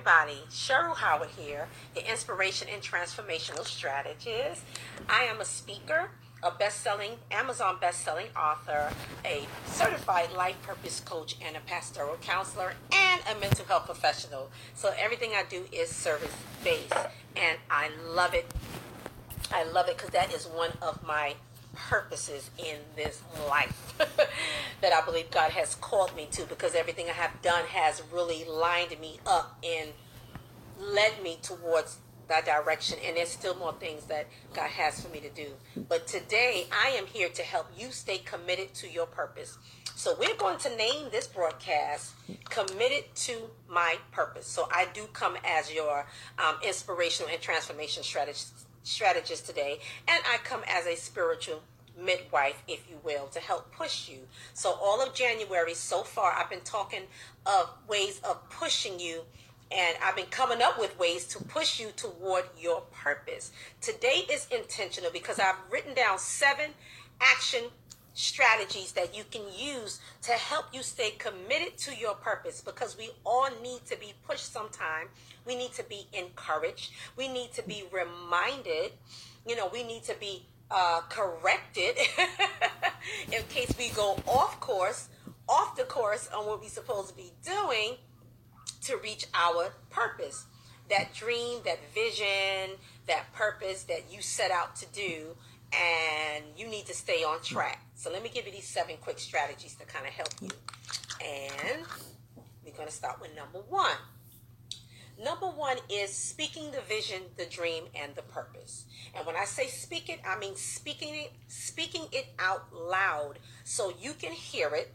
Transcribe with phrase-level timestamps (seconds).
[0.00, 0.40] everybody.
[0.50, 4.62] Cheryl Howard here, the inspiration and transformational strategist.
[5.10, 6.08] I am a speaker,
[6.42, 8.90] a best-selling Amazon best-selling author,
[9.26, 14.50] a certified life purpose coach, and a pastoral counselor, and a mental health professional.
[14.74, 16.94] So everything I do is service-based,
[17.36, 18.46] and I love it.
[19.52, 21.34] I love it because that is one of my
[21.74, 23.94] purposes in this life
[24.80, 28.44] that I believe God has called me to because everything I have done has really
[28.44, 29.90] lined me up and
[30.78, 35.20] led me towards that direction and there's still more things that God has for me
[35.20, 35.48] to do.
[35.88, 39.58] But today I am here to help you stay committed to your purpose.
[39.96, 42.12] So we're going to name this broadcast
[42.48, 44.46] Committed to My Purpose.
[44.46, 46.06] So I do come as your
[46.38, 51.62] um, inspirational and transformation strategist strategist today, and I come as a spiritual
[51.98, 54.20] midwife, if you will, to help push you.
[54.54, 57.02] So all of January so far, I've been talking
[57.46, 59.22] of ways of pushing you
[59.72, 63.52] and I've been coming up with ways to push you toward your purpose.
[63.80, 66.70] Today is intentional because I've written down seven
[67.20, 67.64] action
[68.14, 73.10] strategies that you can use to help you stay committed to your purpose because we
[73.24, 75.08] all need to be pushed sometime.
[75.46, 76.92] We need to be encouraged.
[77.16, 78.92] We need to be reminded.
[79.46, 81.96] You know, we need to be uh, corrected
[83.32, 85.08] in case we go off course,
[85.48, 87.96] off the course on what we're supposed to be doing
[88.82, 90.46] to reach our purpose.
[90.88, 95.36] That dream, that vision, that purpose that you set out to do,
[95.72, 97.80] and you need to stay on track.
[98.00, 100.48] So let me give you these seven quick strategies to kind of help you.
[101.22, 101.84] And
[102.64, 103.98] we're going to start with number one.
[105.22, 108.86] Number one is speaking the vision, the dream, and the purpose.
[109.14, 113.92] And when I say speak it, I mean speaking it, speaking it out loud so
[114.00, 114.94] you can hear it,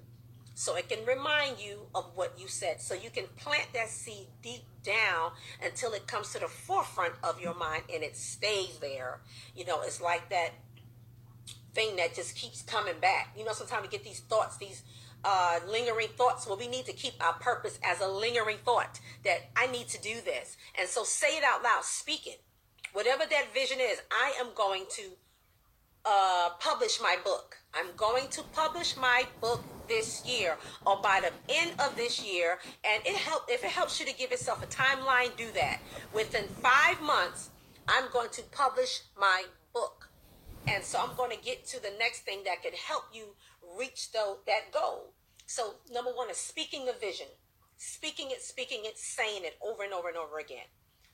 [0.56, 2.81] so it can remind you of what you said.
[2.81, 7.40] So you can plant that seed deep down until it comes to the forefront of
[7.40, 9.19] your mind and it stays there.
[9.56, 10.53] You know, it's like that
[11.75, 13.36] thing that just keeps coming back.
[13.38, 14.84] You know, sometimes we get these thoughts, these
[15.24, 16.47] uh, lingering thoughts.
[16.47, 20.02] Well, we need to keep our purpose as a lingering thought that I need to
[20.02, 20.58] do this.
[20.80, 22.41] And so say it out loud, speak it.
[22.94, 25.03] Whatever that vision is, I am going to
[26.06, 27.58] uh, publish my book.
[27.74, 32.59] I'm going to publish my book this year or by the end of this year.
[32.85, 35.80] And it help if it helps you to give yourself a timeline, do that.
[36.14, 37.50] Within five months,
[37.88, 39.44] I'm going to publish my
[39.74, 40.09] book.
[40.68, 43.36] And so I'm going to get to the next thing that could help you
[43.78, 45.14] reach the, that goal.
[45.46, 47.28] So number one is speaking the vision,
[47.78, 50.66] speaking it, speaking it, saying it over and over and over again.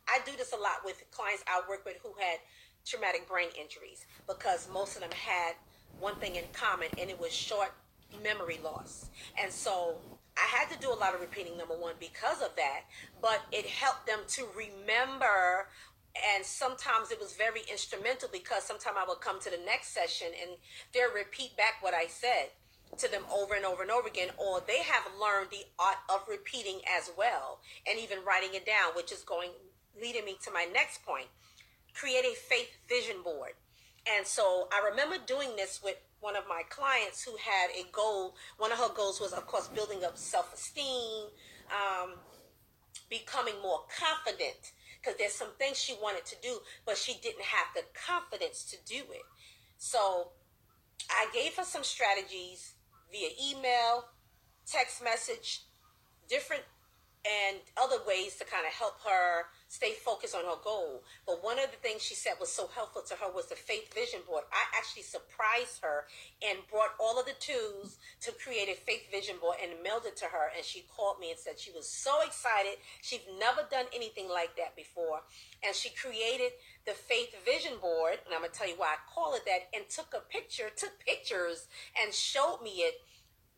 [0.08, 2.40] I do this a lot with clients I work with who had
[2.86, 5.54] traumatic brain injuries because most of them had
[6.00, 7.74] one thing in common and it was short
[8.24, 9.10] memory loss.
[9.42, 9.98] And so
[10.38, 12.82] I had to do a lot of repeating number one because of that,
[13.22, 15.68] but it helped them to remember
[16.16, 20.28] and sometimes it was very instrumental because sometimes I would come to the next session
[20.42, 20.58] and
[20.94, 22.50] they'll repeat back what I said
[22.98, 26.28] to them over and over and over again, or they have learned the art of
[26.30, 29.52] repeating as well and even writing it down, which is going
[30.02, 31.28] leading me to my next point.
[31.94, 33.52] Create a faith vision board.
[34.18, 38.36] And so I remember doing this with one of my clients who had a goal.
[38.58, 41.28] One of her goals was, of course, building up self esteem,
[41.70, 42.14] um,
[43.10, 44.72] becoming more confident
[45.02, 48.78] because there's some things she wanted to do, but she didn't have the confidence to
[48.86, 49.24] do it.
[49.78, 50.30] So
[51.10, 52.74] I gave her some strategies
[53.12, 54.06] via email,
[54.66, 55.64] text message,
[56.30, 56.64] different
[57.26, 61.02] and other ways to kind of help her stay focused on her goal.
[61.26, 63.88] But one of the things she said was so helpful to her was the faith
[63.96, 64.44] vision board.
[64.52, 66.12] I actually surprised her
[66.44, 67.96] and brought all of the tools
[68.28, 70.52] to create a faith vision board and mailed it to her.
[70.54, 72.84] And she called me and said she was so excited.
[73.02, 75.24] She'd never done anything like that before.
[75.64, 76.52] And she created
[76.86, 78.20] the faith vision board.
[78.28, 79.72] And I'm going to tell you why I call it that.
[79.72, 83.00] And took a picture, took pictures and showed me it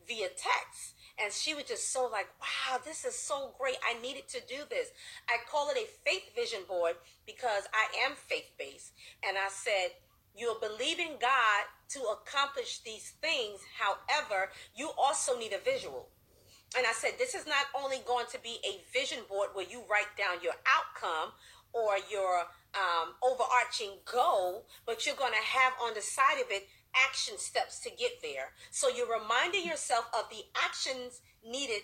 [0.06, 3.78] via text and she was just so like, wow, this is so great.
[3.88, 4.90] I needed to do this.
[5.30, 6.96] I call it a faith vision board
[7.26, 8.94] because I am faith based.
[9.28, 9.92] And I said,
[10.36, 13.60] you're believing God to accomplish these things.
[13.78, 16.10] However, you also need a visual.
[16.76, 19.84] And I said, this is not only going to be a vision board where you
[19.90, 21.34] write down your outcome
[21.72, 26.68] or your um, overarching goal, but you're going to have on the side of it
[27.08, 28.52] action steps to get there.
[28.72, 31.84] So you're reminding yourself of the actions needed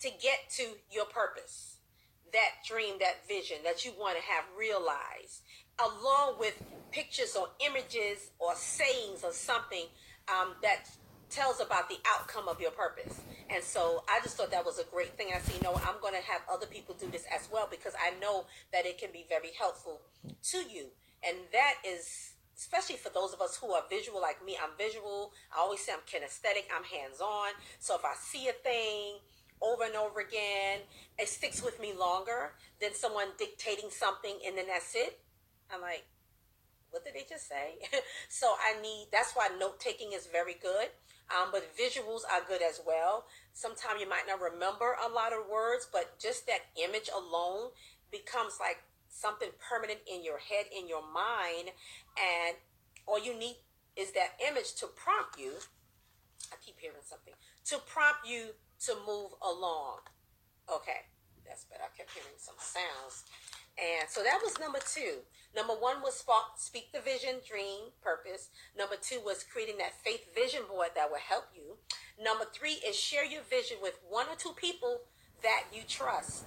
[0.00, 1.76] to get to your purpose,
[2.32, 5.42] that dream, that vision that you want to have realized,
[5.78, 6.60] along with
[6.90, 9.86] pictures or images or sayings or something
[10.28, 10.88] um, that
[11.30, 13.20] tells about the outcome of your purpose.
[13.50, 15.28] And so I just thought that was a great thing.
[15.34, 17.92] I said, you know, I'm going to have other people do this as well because
[18.00, 20.00] I know that it can be very helpful
[20.50, 20.86] to you.
[21.26, 25.32] And that is, especially for those of us who are visual like me, I'm visual.
[25.56, 27.52] I always say I'm kinesthetic, I'm hands on.
[27.78, 29.22] So if I see a thing,
[29.62, 30.80] over and over again,
[31.18, 35.20] it sticks with me longer than someone dictating something and then that's it.
[35.72, 36.04] I'm like,
[36.90, 37.78] what did they just say?
[38.28, 40.88] so I need, that's why note taking is very good.
[41.28, 43.26] Um, but visuals are good as well.
[43.52, 47.70] Sometimes you might not remember a lot of words, but just that image alone
[48.10, 48.78] becomes like
[49.08, 51.74] something permanent in your head, in your mind.
[52.16, 52.56] And
[53.06, 53.56] all you need
[53.96, 55.52] is that image to prompt you.
[56.52, 57.34] I keep hearing something
[57.66, 58.54] to prompt you
[58.86, 60.00] to move along.
[60.72, 61.08] Okay,
[61.44, 61.82] that's better.
[61.84, 63.24] I kept hearing some sounds.
[63.78, 65.22] And so that was number two.
[65.54, 66.24] Number one was
[66.56, 68.50] speak the vision, dream, purpose.
[68.76, 71.76] Number two was creating that faith vision board that will help you.
[72.22, 75.00] Number three is share your vision with one or two people
[75.42, 76.44] that you trust.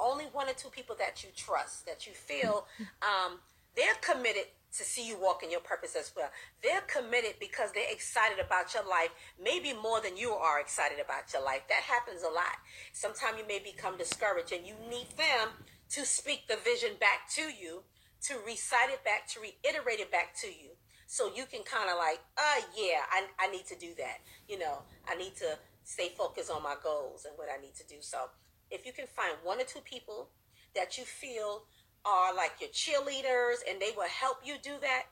[0.00, 2.66] Only one or two people that you trust, that you feel
[3.02, 3.38] um,
[3.76, 6.30] they're committed to see you walk in your purpose as well.
[6.62, 9.10] They're committed because they're excited about your life,
[9.42, 11.62] maybe more than you are excited about your life.
[11.68, 12.56] That happens a lot.
[12.92, 15.48] Sometimes you may become discouraged and you need them
[15.90, 17.82] to speak the vision back to you,
[18.22, 20.70] to recite it back, to reiterate it back to you.
[21.06, 24.18] So you can kind of like, uh, yeah, I, I need to do that.
[24.48, 27.86] You know, I need to stay focused on my goals and what I need to
[27.86, 27.96] do.
[27.98, 28.30] So
[28.70, 30.30] if you can find one or two people
[30.74, 31.64] that you feel
[32.04, 35.04] are like your cheerleaders and they will help you do that,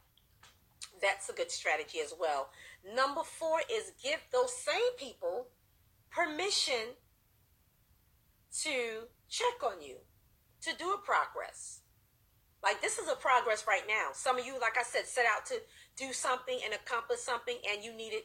[1.03, 2.51] that's a good strategy as well.
[2.95, 5.49] Number four is give those same people
[6.11, 6.95] permission
[8.63, 9.97] to check on you,
[10.63, 11.81] to do a progress.
[12.63, 14.09] Like this is a progress right now.
[14.13, 15.61] Some of you, like I said, set out to
[15.97, 18.23] do something and accomplish something, and you needed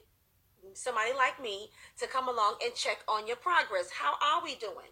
[0.74, 1.70] somebody like me
[2.00, 3.92] to come along and check on your progress.
[3.92, 4.90] How are we doing?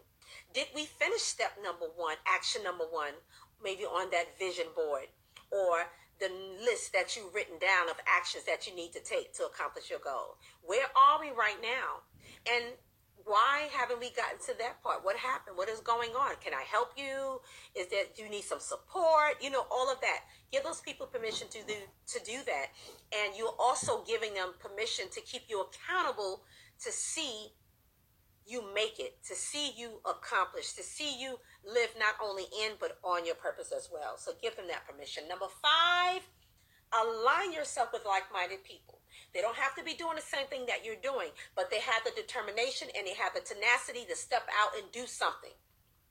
[0.53, 3.13] Did we finish step number one, action number one?
[3.63, 5.07] maybe on that vision board
[5.51, 5.89] or
[6.19, 6.29] the
[6.63, 9.99] list that you've written down of actions that you need to take to accomplish your
[9.99, 10.37] goal.
[10.61, 12.05] Where are we right now?
[12.51, 12.73] And
[13.23, 15.03] why haven't we gotten to that part?
[15.03, 15.57] What happened?
[15.57, 16.35] What is going on?
[16.43, 17.39] Can I help you?
[17.75, 19.37] Is that you need some support?
[19.41, 20.21] You know, all of that.
[20.51, 21.73] Give those people permission to do
[22.07, 22.67] to do that.
[23.13, 26.41] And you're also giving them permission to keep you accountable
[26.83, 27.53] to see
[28.45, 32.97] you make it, to see you accomplish, to see you live not only in but
[33.03, 34.17] on your purpose as well.
[34.17, 35.27] So give them that permission.
[35.27, 36.21] Number five,
[36.91, 38.99] align yourself with like-minded people.
[39.33, 42.03] They don't have to be doing the same thing that you're doing, but they have
[42.03, 45.55] the determination and they have the tenacity to step out and do something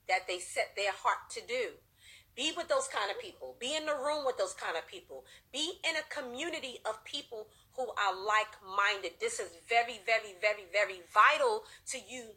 [0.07, 1.77] that they set their heart to do.
[2.35, 3.57] Be with those kind of people.
[3.59, 5.25] Be in the room with those kind of people.
[5.51, 9.13] Be in a community of people who are like minded.
[9.19, 12.31] This is very, very, very, very vital to you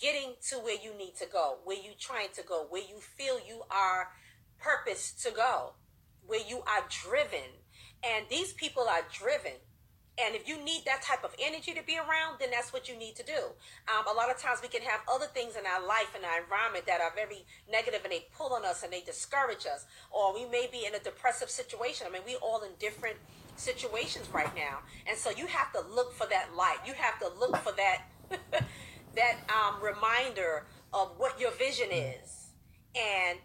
[0.00, 3.38] getting to where you need to go, where you're trying to go, where you feel
[3.46, 4.08] you are
[4.58, 5.74] purposed to go,
[6.26, 7.62] where you are driven.
[8.02, 9.52] And these people are driven.
[10.18, 12.98] And if you need that type of energy to be around, then that's what you
[12.98, 13.56] need to do.
[13.88, 16.42] Um, a lot of times we can have other things in our life and our
[16.42, 19.86] environment that are very negative and they pull on us and they discourage us.
[20.10, 22.06] Or we may be in a depressive situation.
[22.06, 23.16] I mean, we all in different
[23.56, 24.78] situations right now.
[25.08, 26.78] And so you have to look for that light.
[26.86, 28.02] You have to look for that
[29.14, 32.48] that um, reminder of what your vision is.
[32.94, 33.38] And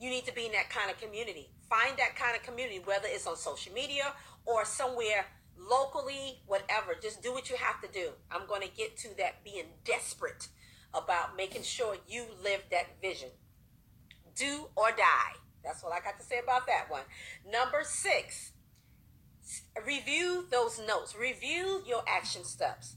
[0.00, 1.50] you need to be in that kind of community.
[1.68, 4.12] Find that kind of community, whether it's on social media
[4.44, 5.26] or somewhere
[5.58, 6.94] locally, whatever.
[7.00, 8.10] Just do what you have to do.
[8.30, 10.48] I'm going to get to that being desperate
[10.92, 13.28] about making sure you live that vision.
[14.36, 15.38] Do or die.
[15.64, 17.02] That's what I got to say about that one.
[17.50, 18.52] Number six,
[19.86, 22.96] review those notes, review your action steps.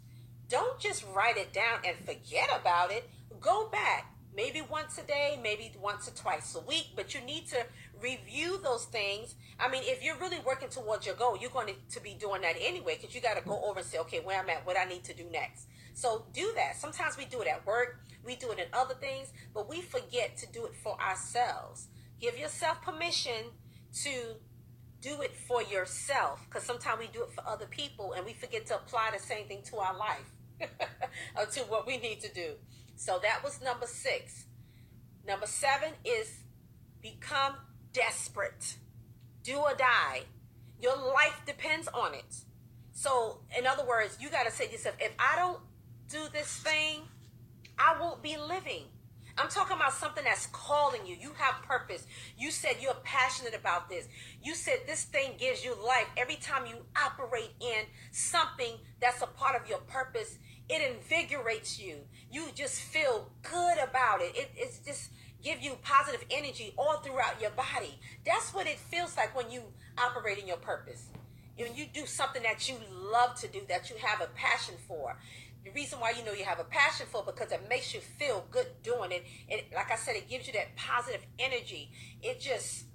[0.50, 3.10] Don't just write it down and forget about it.
[3.42, 7.48] Go back, maybe once a day, maybe once or twice a week, but you need
[7.48, 7.66] to
[8.02, 9.36] review those things.
[9.60, 12.56] I mean, if you're really working towards your goal, you're going to, be doing that
[12.62, 14.86] anyway because you got to go over and say, okay, where I'm at, what I
[14.86, 15.68] need to do next.
[15.94, 16.78] So do that.
[16.78, 20.38] Sometimes we do it at work, we do it in other things, but we forget
[20.38, 21.88] to do it for ourselves.
[22.22, 23.52] Give yourself permission
[24.04, 24.36] to
[25.02, 28.66] do it for yourself because sometimes we do it for other people and we forget
[28.68, 30.32] to apply the same thing to our life
[31.38, 32.54] or to what we need to do.
[32.96, 34.46] So that was number six.
[35.26, 36.40] Number seven is
[37.02, 37.56] become
[37.94, 38.78] desperate.
[39.44, 40.24] Do or die.
[40.82, 42.36] Your life depends on it.
[42.92, 45.60] So, in other words, you got to say to yourself, if I don't
[46.10, 47.02] do this thing,
[47.78, 48.86] I won't be living.
[49.38, 51.16] I'm talking about something that's calling you.
[51.20, 52.08] You have purpose.
[52.38, 54.08] You said you're passionate about this.
[54.42, 56.08] You said this thing gives you life.
[56.18, 60.40] Every time you operate in something that's a part of your purpose,
[60.70, 61.98] it invigorates you.
[62.32, 64.36] You just feel good about it.
[64.36, 65.12] it it's just
[65.44, 68.00] give you positive energy all throughout your body.
[68.26, 69.62] That's what it feels like when you
[69.98, 71.08] operate in your purpose.
[71.58, 75.18] When you do something that you love to do, that you have a passion for.
[75.68, 78.46] The reason why you know you have a passion for because it makes you feel
[78.52, 79.26] good doing it.
[79.50, 81.92] And like I said, it gives you that positive energy.
[82.24, 82.86] It just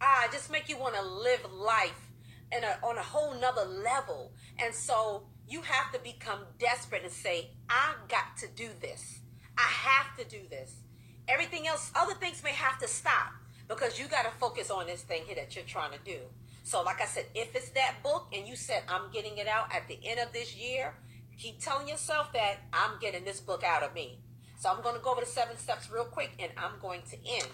[0.00, 2.10] ah, just make you want to live life
[2.50, 4.32] in a, on a whole nother level.
[4.58, 9.20] And so you have to become desperate and say, I got to do this.
[9.56, 10.80] I have to do this.
[11.28, 13.34] Everything else, other things may have to stop
[13.68, 16.18] because you got to focus on this thing here that you're trying to do.
[16.64, 19.74] So, like I said, if it's that book and you said, I'm getting it out
[19.74, 20.94] at the end of this year,
[21.38, 24.18] Keep telling yourself that I'm getting this book out of me.
[24.58, 27.16] So I'm going to go over the seven steps real quick and I'm going to
[27.16, 27.48] end.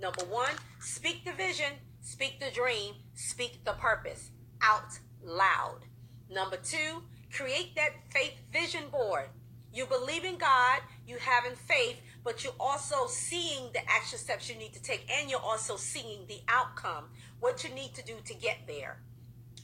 [0.00, 5.82] Number one, speak the vision, speak the dream, speak the purpose out loud.
[6.28, 9.28] Number two, create that faith vision board.
[9.72, 14.56] You believe in God, you having faith, but you're also seeing the action steps you
[14.56, 17.04] need to take, and you're also seeing the outcome,
[17.38, 19.00] what you need to do to get there.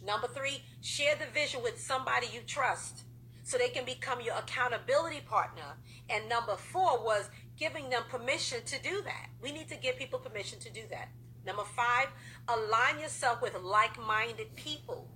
[0.04, 3.02] Number three, share the vision with somebody you trust
[3.46, 5.76] so they can become your accountability partner.
[6.10, 9.28] And number four was giving them permission to do that.
[9.40, 11.10] We need to give people permission to do that.
[11.46, 12.08] Number five,
[12.48, 15.06] align yourself with like minded people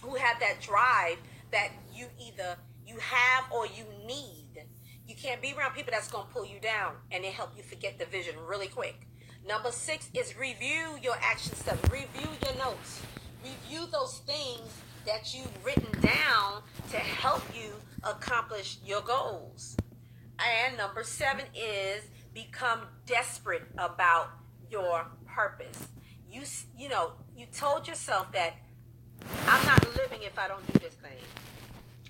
[0.00, 1.18] who have that drive
[1.52, 4.64] that you either you have or you need.
[5.06, 7.62] You can't be around people that's going to pull you down and they help you
[7.62, 9.06] forget the vision really quick.
[9.46, 13.02] Number six is review your action steps, review your notes,
[13.44, 19.76] review those things that you've written down to help you accomplish your goals.
[20.38, 24.30] And number seven is become desperate about
[24.70, 25.88] your purpose.
[26.30, 26.42] You
[26.76, 28.54] you know, you told yourself that
[29.46, 31.18] I'm not living if I don't do this thing.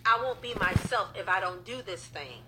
[0.06, 2.42] I won't be myself if I don't do this thing.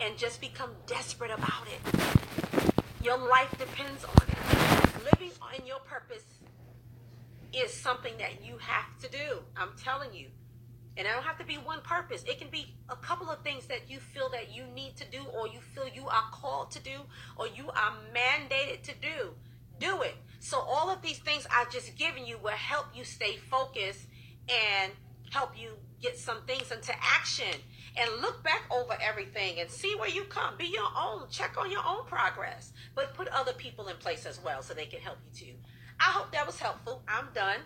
[0.00, 2.74] And just become desperate about it.
[3.02, 5.04] Your life depends on it.
[5.04, 6.24] Living in your purpose
[7.52, 9.42] is something that you have to do.
[9.56, 10.28] I'm telling you.
[10.96, 12.24] And it don't have to be one purpose.
[12.24, 15.22] It can be a couple of things that you feel that you need to do
[15.32, 16.98] or you feel you are called to do
[17.36, 19.34] or you are mandated to do.
[19.78, 20.16] Do it.
[20.40, 24.06] So all of these things I've just given you will help you stay focused
[24.48, 24.92] and
[25.30, 25.70] help you
[26.02, 27.60] get some things into action
[27.96, 30.54] and look back over everything and see where you come.
[30.56, 31.28] Be your own.
[31.30, 34.86] Check on your own progress, but put other people in place as well so they
[34.86, 35.54] can help you too.
[36.00, 37.02] I hope that was helpful.
[37.08, 37.60] I'm done.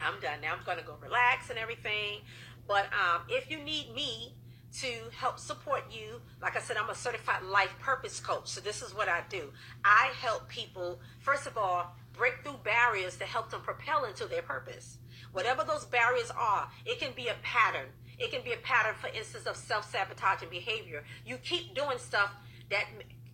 [0.00, 0.54] I'm done now.
[0.58, 2.20] I'm going to go relax and everything.
[2.66, 4.34] But um, if you need me
[4.80, 8.48] to help support you, like I said, I'm a certified life purpose coach.
[8.48, 9.52] So this is what I do.
[9.84, 14.42] I help people, first of all, break through barriers to help them propel into their
[14.42, 14.98] purpose.
[15.32, 17.86] Whatever those barriers are, it can be a pattern.
[18.18, 21.04] It can be a pattern, for instance, of self-sabotaging behavior.
[21.26, 22.32] You keep doing stuff
[22.70, 22.86] that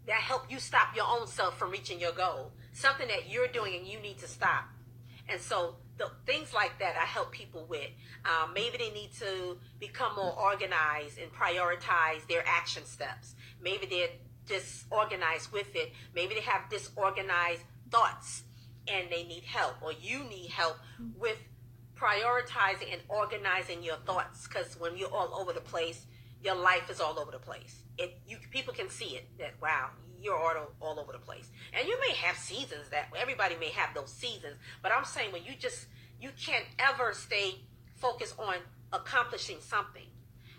[0.07, 2.53] that help you stop your own self from reaching your goal.
[2.73, 4.65] Something that you're doing and you need to stop.
[5.29, 7.91] And so the things like that I help people with.
[8.25, 13.35] Um, maybe they need to become more organized and prioritize their action steps.
[13.63, 14.09] Maybe they're
[14.47, 15.93] disorganized with it.
[16.15, 18.45] Maybe they have disorganized thoughts
[18.89, 20.79] and they need help, or you need help
[21.19, 21.37] with
[21.97, 24.49] prioritizing and organizing your thoughts.
[24.49, 26.07] Because when you're all over the place,
[26.43, 27.83] your life is all over the place.
[28.01, 29.91] It you people can see it that wow
[30.23, 31.49] you're all, all over the place.
[31.73, 35.45] And you may have seasons that everybody may have those seasons, but I'm saying when
[35.45, 35.87] you just
[36.21, 37.61] you can't ever stay
[37.97, 38.57] focused on
[38.93, 40.07] accomplishing something.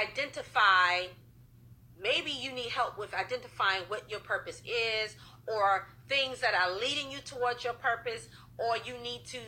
[0.02, 1.08] identify.
[2.02, 5.16] Maybe you need help with identifying what your purpose is,
[5.48, 9.40] or things that are leading you towards your purpose, or you need to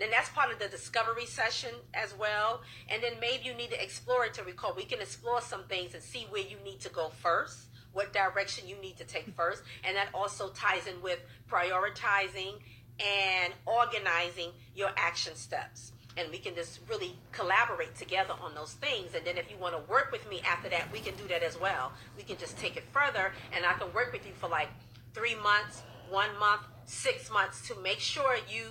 [0.00, 2.62] then that's part of the discovery session as well.
[2.88, 4.74] And then maybe you need to explore it to recall.
[4.74, 8.66] We can explore some things and see where you need to go first, what direction
[8.66, 9.62] you need to take first.
[9.84, 11.18] And that also ties in with
[11.50, 12.54] prioritizing
[13.00, 15.92] and organizing your action steps.
[16.16, 19.14] And we can just really collaborate together on those things.
[19.14, 21.42] And then if you want to work with me after that, we can do that
[21.42, 21.92] as well.
[22.16, 24.68] We can just take it further and I can work with you for like
[25.14, 28.66] three months, one month, six months to make sure you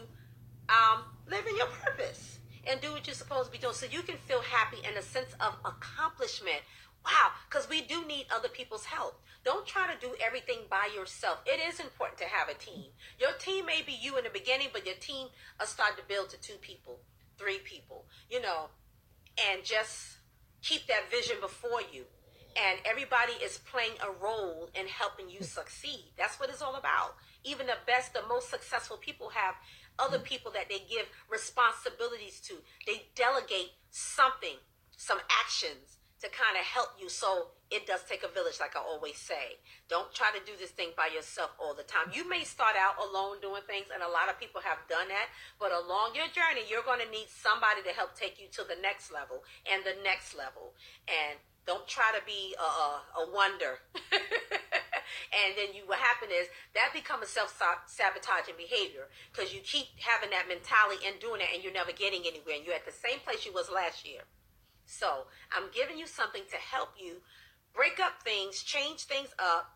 [0.68, 4.02] um, live in your purpose and do what you're supposed to be doing so you
[4.02, 6.62] can feel happy and a sense of accomplishment.
[7.06, 9.22] Wow, because we do need other people's help.
[9.46, 11.40] Don't try to do everything by yourself.
[11.46, 12.92] It is important to have a team.
[13.20, 15.28] Your team may be you in the beginning, but your team
[15.60, 17.00] will start to build to two people,
[17.38, 18.70] three people, you know,
[19.50, 20.18] and just
[20.62, 22.04] keep that vision before you.
[22.58, 26.12] And everybody is playing a role in helping you succeed.
[26.18, 27.16] That's what it's all about.
[27.46, 29.56] Even the best, the most successful people have
[29.98, 32.56] other people that they give responsibilities to.
[32.86, 34.58] They delegate something,
[34.98, 37.08] some actions to kind of help you.
[37.08, 39.62] So it does take a village, like I always say.
[39.88, 42.12] Don't try to do this thing by yourself all the time.
[42.12, 45.32] You may start out alone doing things, and a lot of people have done that.
[45.60, 48.80] But along your journey, you're going to need somebody to help take you to the
[48.82, 50.76] next level and the next level.
[51.08, 52.90] And don't try to be a, a,
[53.22, 53.80] a wonder.
[55.34, 60.30] and then you what happen is that becomes a self-sabotaging behavior because you keep having
[60.30, 63.20] that mentality and doing it and you're never getting anywhere and you're at the same
[63.26, 64.22] place you was last year
[64.90, 67.22] so i'm giving you something to help you
[67.74, 69.76] break up things change things up.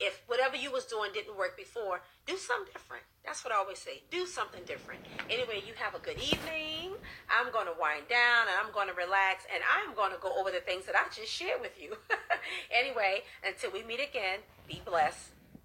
[0.00, 3.04] If whatever you was doing didn't work before do something different.
[3.24, 4.02] That's what i always say.
[4.10, 5.00] Do something different.
[5.30, 6.98] Anyway you have a good evening.
[7.30, 10.32] I'm going to wind down and i'm going to relax and i'm going to go
[10.38, 11.96] over the things that i just shared with you.
[12.70, 15.30] Anyway until we meet again be blessed